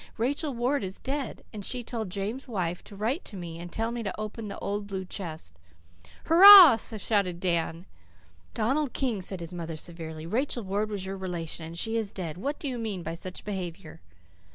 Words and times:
"Rachel 0.17 0.51
Ward 0.51 0.83
is 0.83 0.97
dead. 0.97 1.43
And 1.53 1.63
she 1.63 1.83
told 1.83 2.09
James' 2.09 2.47
wife 2.47 2.83
to 2.85 2.95
write 2.95 3.23
to 3.25 3.37
me 3.37 3.59
and 3.59 3.71
tell 3.71 3.91
me 3.91 4.01
to 4.01 4.19
open 4.19 4.47
the 4.47 4.57
old 4.57 4.87
blue 4.87 5.05
chest." 5.05 5.53
"Hurrah!" 6.25 6.77
shouted 6.77 7.39
Dan. 7.39 7.85
"Donald 8.55 8.93
King," 8.93 9.21
said 9.21 9.41
his 9.41 9.53
mother 9.53 9.77
severely, 9.77 10.25
"Rachel 10.25 10.63
Ward 10.63 10.89
was 10.89 11.05
your 11.05 11.17
relation 11.17 11.67
and 11.67 11.77
she 11.77 11.97
is 11.97 12.11
dead. 12.11 12.39
What 12.39 12.57
do 12.57 12.67
you 12.67 12.79
mean 12.79 13.03
by 13.03 13.13
such 13.13 13.45
behaviour?" 13.45 14.01